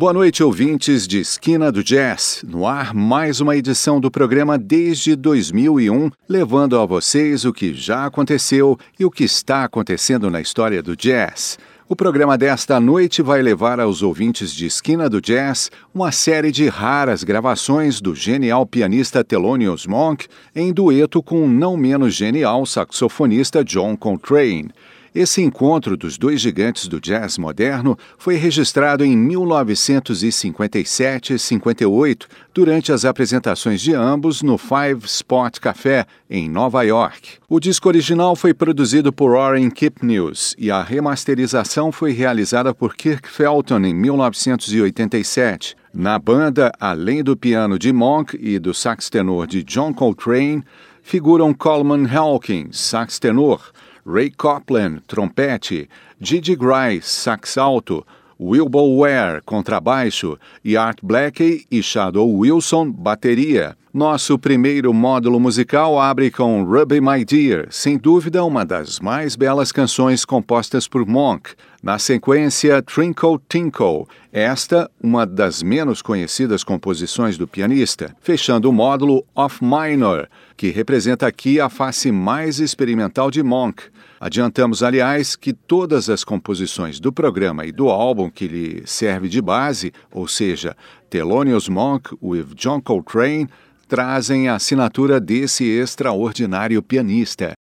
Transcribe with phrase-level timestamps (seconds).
[0.00, 2.42] Boa noite, ouvintes de Esquina do Jazz.
[2.48, 8.06] No ar, mais uma edição do programa desde 2001, levando a vocês o que já
[8.06, 11.58] aconteceu e o que está acontecendo na história do jazz.
[11.86, 16.66] O programa desta noite vai levar aos ouvintes de Esquina do Jazz uma série de
[16.66, 23.62] raras gravações do genial pianista Thelonious Monk em dueto com o não menos genial saxofonista
[23.62, 24.70] John Coltrane.
[25.12, 32.92] Esse encontro dos dois gigantes do jazz moderno foi registrado em 1957 e 58, durante
[32.92, 37.38] as apresentações de ambos no Five Spot Café, em Nova York.
[37.48, 43.28] O disco original foi produzido por Warren Kipnius e a remasterização foi realizada por Kirk
[43.28, 45.74] Felton em 1987.
[45.92, 50.62] Na banda, além do piano de Monk e do sax tenor de John Coltrane,
[51.02, 53.72] figuram Coleman Hawkins, sax tenor,
[54.04, 58.06] Ray Copland, trompete, Didi Grice, sax alto,
[58.38, 63.76] Wilbur Ware, contrabaixo, e Art Blakey e Shadow Wilson, bateria.
[63.92, 69.72] Nosso primeiro módulo musical abre com Ruby My Dear, sem dúvida uma das mais belas
[69.72, 71.50] canções compostas por Monk.
[71.82, 79.24] Na sequência, Trinkle Tinkle, esta uma das menos conhecidas composições do pianista, fechando o módulo
[79.34, 83.82] Off Minor, que representa aqui a face mais experimental de Monk.
[84.20, 89.42] Adiantamos, aliás, que todas as composições do programa e do álbum que lhe serve de
[89.42, 90.76] base, ou seja,
[91.08, 93.48] Thelonious Monk with John Coltrane,
[93.90, 97.59] trazem a assinatura desse extraordinário pianista.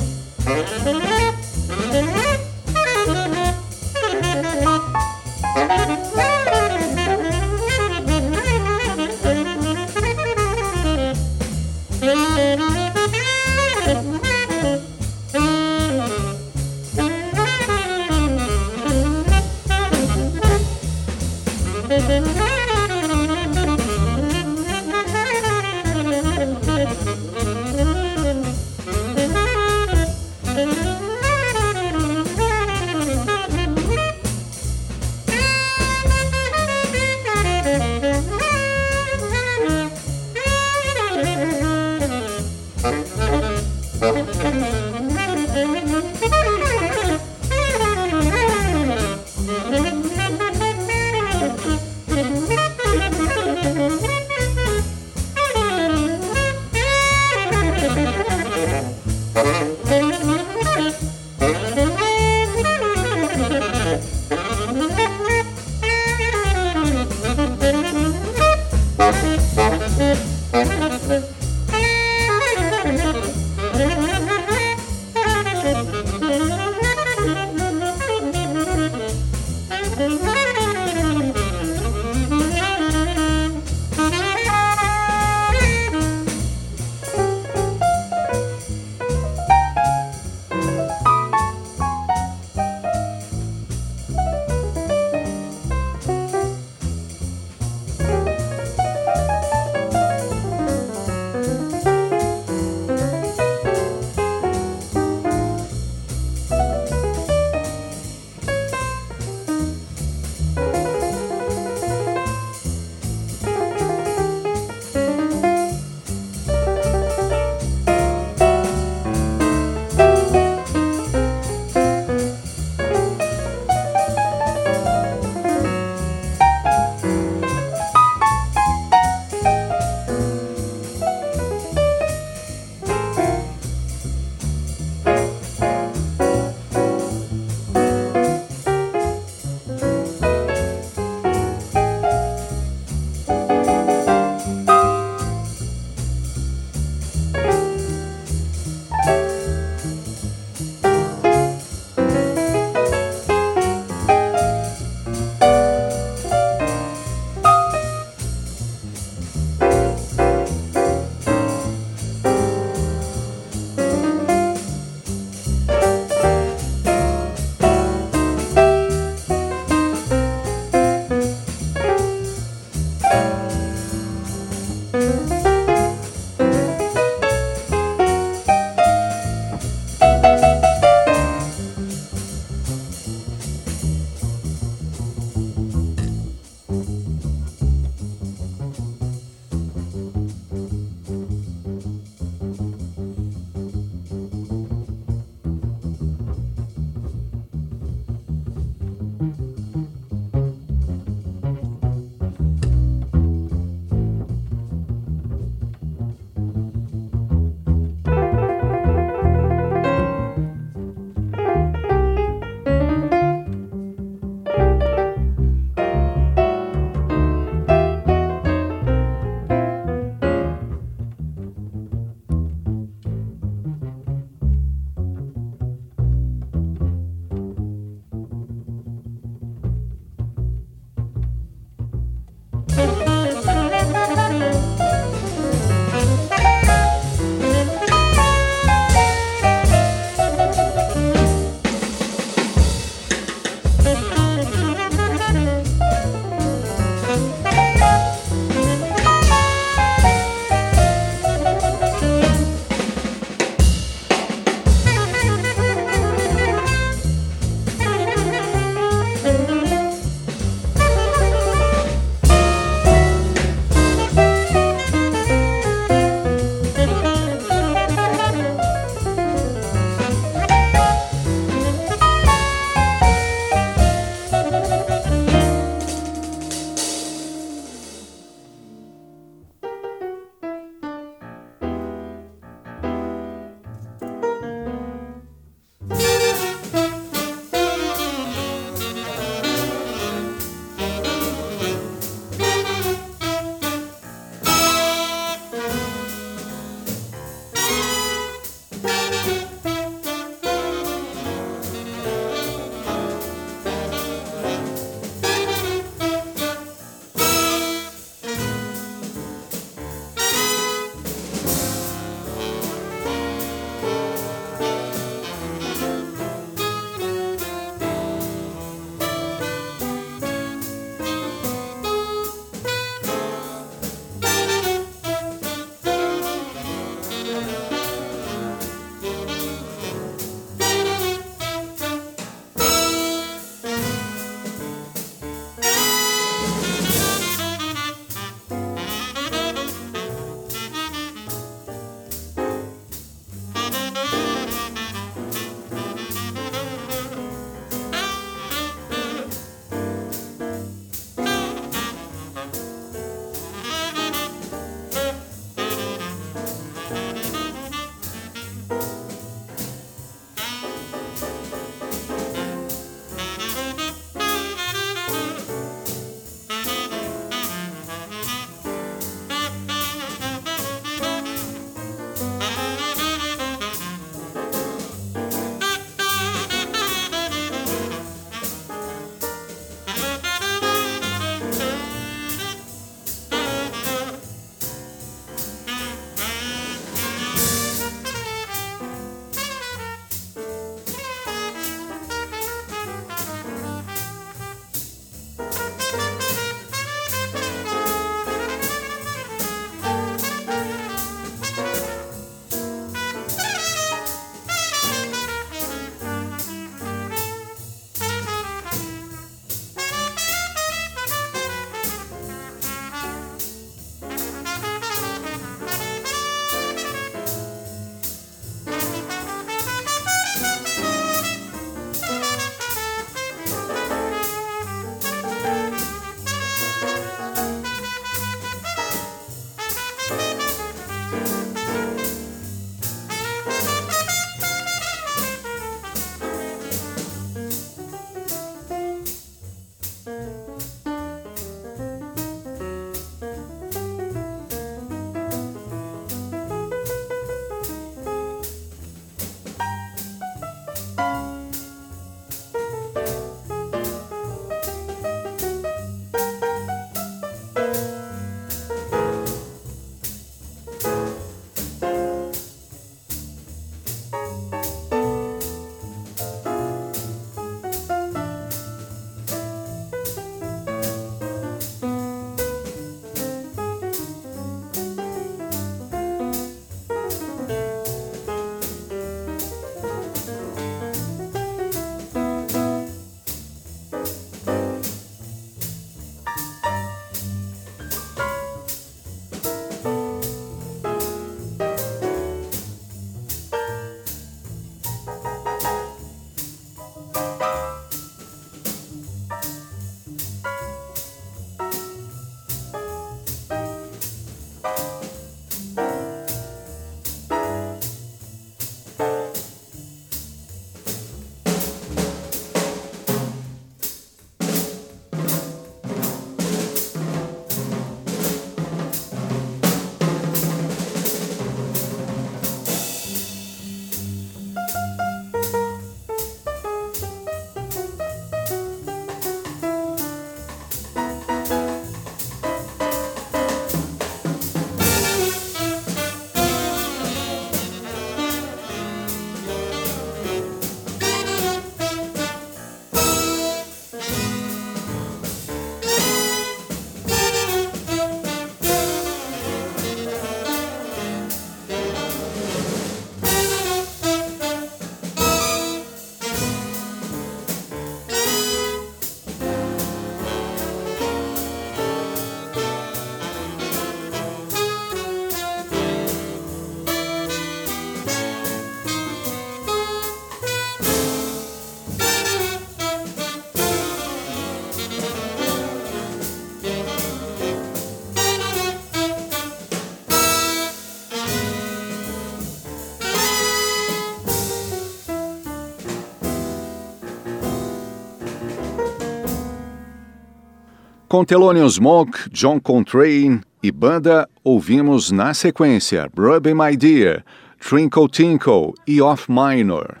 [591.11, 597.25] Com Thelonious Monk, John Coltrane e banda, ouvimos na sequência Ruby My Dear,
[597.59, 600.00] Twinkle Tinkle e Off Minor.